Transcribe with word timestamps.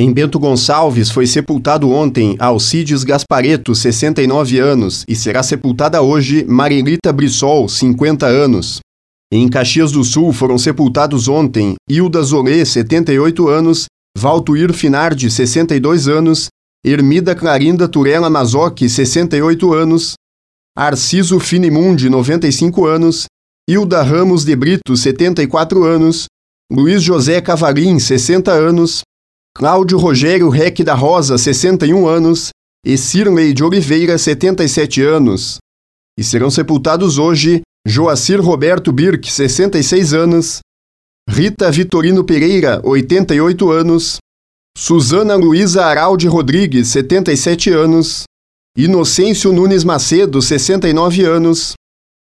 Em 0.00 0.12
Bento 0.12 0.38
Gonçalves 0.38 1.10
foi 1.10 1.26
sepultado 1.26 1.90
ontem 1.90 2.36
Alcides 2.38 3.02
Gaspareto, 3.02 3.74
69 3.74 4.60
anos, 4.60 5.04
e 5.08 5.16
será 5.16 5.42
sepultada 5.42 6.00
hoje 6.00 6.44
Marilita 6.44 7.12
Brissol, 7.12 7.68
50 7.68 8.24
anos. 8.24 8.78
Em 9.32 9.48
Caxias 9.48 9.90
do 9.90 10.04
Sul 10.04 10.32
foram 10.32 10.56
sepultados 10.56 11.26
ontem 11.26 11.74
Hilda 11.90 12.22
Zolê, 12.22 12.64
78 12.64 13.48
anos, 13.48 13.86
Valtuir 14.16 14.72
Finardi, 14.72 15.28
62 15.28 16.06
anos, 16.06 16.46
Ermida 16.86 17.34
Clarinda 17.34 17.88
Turela 17.88 18.30
Mazoc, 18.30 18.78
68 18.78 19.74
anos, 19.74 20.12
Arciso 20.76 21.40
Finimundi, 21.40 22.08
95 22.08 22.86
anos, 22.86 23.24
Hilda 23.68 24.00
Ramos 24.04 24.44
de 24.44 24.54
Brito, 24.54 24.96
74 24.96 25.82
anos, 25.82 26.26
Luiz 26.70 27.02
José 27.02 27.40
Cavalim, 27.40 27.98
60 27.98 28.52
anos, 28.52 29.02
Cláudio 29.58 29.98
Rogério 29.98 30.48
Reck 30.50 30.84
da 30.84 30.94
Rosa, 30.94 31.36
61 31.36 32.06
anos, 32.06 32.50
e 32.86 32.96
Cirlei 32.96 33.52
de 33.52 33.64
Oliveira, 33.64 34.16
77 34.16 35.02
anos. 35.02 35.58
E 36.16 36.22
serão 36.22 36.48
sepultados 36.48 37.18
hoje 37.18 37.62
Joacir 37.84 38.40
Roberto 38.40 38.92
Birk, 38.92 39.28
66 39.28 40.14
anos, 40.14 40.60
Rita 41.28 41.72
Vitorino 41.72 42.22
Pereira, 42.22 42.80
88 42.84 43.68
anos, 43.72 44.18
Suzana 44.76 45.34
Luiza 45.34 45.84
Araldi 45.84 46.28
Rodrigues, 46.28 46.86
77 46.90 47.70
anos, 47.72 48.22
Inocêncio 48.76 49.52
Nunes 49.52 49.82
Macedo, 49.82 50.40
69 50.40 51.24
anos, 51.24 51.72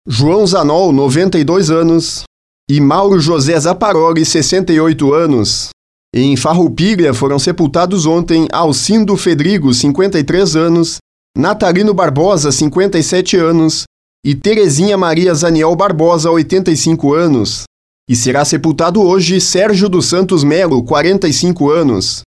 João 0.09 0.45
Zanol, 0.45 0.93
92 0.93 1.71
anos, 1.71 2.25
e 2.69 2.81
Mauro 2.81 3.21
José 3.21 3.61
Zaparoli, 3.61 4.27
68 4.27 5.15
anos. 5.15 5.71
Em 6.15 6.37
Farroupilha 6.37 7.15
foram 7.15 7.39
sepultados 7.39 8.05
ontem 8.05 8.47
Alcindo 8.53 9.17
Fedrigo, 9.17 9.73
53 9.73 10.57
anos, 10.57 10.99
Natalino 11.35 11.95
Barbosa, 11.95 12.53
57 12.53 13.39
anos 13.39 13.85
e 14.23 14.35
Terezinha 14.35 14.99
Maria 14.99 15.33
Zaniel 15.33 15.75
Barbosa, 15.75 16.31
85 16.31 17.15
anos. 17.15 17.63
E 18.07 18.15
será 18.15 18.45
sepultado 18.45 19.01
hoje 19.01 19.41
Sérgio 19.41 19.89
dos 19.89 20.05
Santos 20.05 20.45
Melo, 20.45 20.85
45 20.85 21.71
anos. 21.71 22.21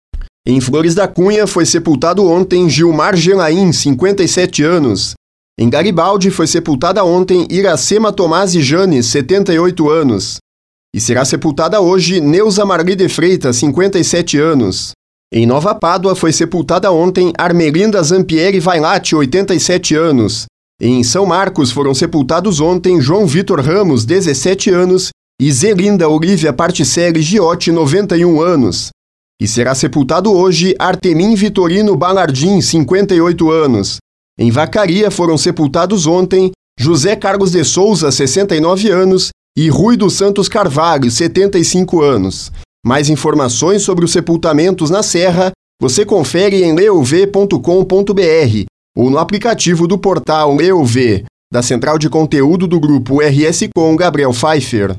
Em 0.47 0.61
Flores 0.61 0.95
da 0.95 1.09
Cunha 1.09 1.45
foi 1.49 1.67
sepultado 1.67 2.25
ontem 2.25 2.71
Gilmar 2.71 3.17
Gelaim, 3.17 3.73
57 3.73 4.63
anos. 4.63 5.15
Em 5.59 5.69
Garibaldi 5.69 6.31
foi 6.31 6.47
sepultada 6.47 7.05
ontem 7.05 7.49
Iracema 7.51 8.13
Tomás 8.13 8.55
e 8.55 8.63
Jane, 8.63 9.03
78 9.03 9.91
anos. 9.91 10.37
E 10.95 11.01
será 11.01 11.25
sepultada 11.25 11.81
hoje 11.81 12.21
Neuza 12.21 12.67
Marli 12.67 12.95
de 12.95 13.09
Freitas, 13.09 13.57
57 13.57 14.39
anos. 14.39 14.93
Em 15.33 15.47
Nova 15.47 15.75
Pádua 15.75 16.15
foi 16.15 16.35
sepultada 16.35 16.93
ontem 16.93 17.33
Armelinda 17.39 18.03
Zampieri 18.03 18.61
Vailate, 18.61 19.17
87 19.17 19.95
anos. 19.95 20.45
Em 20.79 21.03
São 21.03 21.25
Marcos 21.25 21.71
foram 21.71 21.95
sepultados 21.95 22.61
ontem 22.61 23.01
João 23.01 23.27
Vitor 23.27 23.61
Ramos, 23.61 24.05
17 24.05 24.69
anos, 24.69 25.09
e 25.41 25.51
Zelinda 25.51 26.11
Olivia 26.11 26.53
Particelli 26.53 27.23
Giotti, 27.23 27.73
91 27.73 28.43
anos. 28.43 28.91
E 29.41 29.49
será 29.49 29.75
sepultado 29.75 30.31
hoje 30.31 30.75
Artemim 30.79 31.35
Vitorino 31.35 31.97
Balardim, 31.97 32.61
58 32.61 33.51
anos. 33.51 33.97
Em 34.39 34.51
Vacaria 34.51 35.11
foram 35.11 35.39
sepultados 35.39 36.07
ontem 36.07 36.53
José 36.79 37.17
Carlos 37.17 37.53
de 37.53 37.65
Souza, 37.65 38.13
69 38.13 38.91
anos, 38.91 39.31
e 39.57 39.69
Rui 39.69 39.97
dos 39.97 40.15
Santos 40.15 40.49
Carvalho, 40.49 41.11
75 41.11 42.01
anos. 42.01 42.51
Mais 42.85 43.09
informações 43.09 43.83
sobre 43.83 44.05
os 44.05 44.13
sepultamentos 44.13 44.91
na 44.91 45.03
Serra 45.03 45.53
você 45.81 46.05
confere 46.05 46.63
em 46.63 46.75
leov.com.br 46.75 47.57
ou 48.97 49.11
no 49.11 49.19
aplicativo 49.19 49.89
do 49.89 49.99
portal 49.99 50.55
Leov, 50.55 51.25
da 51.53 51.61
central 51.61 51.99
de 51.99 52.09
conteúdo 52.09 52.67
do 52.69 52.79
grupo 52.79 53.21
RS 53.21 53.69
Com 53.75 53.97
Gabriel 53.97 54.33
Pfeiffer. 54.33 54.97